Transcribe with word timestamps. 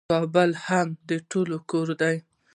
کابل 0.11 0.51
هم 0.65 0.87
د 1.09 1.11
ټولو 1.31 1.55
کور 1.69 1.87
دی. 2.01 2.15